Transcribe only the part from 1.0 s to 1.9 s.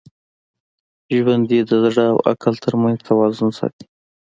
ژوندي د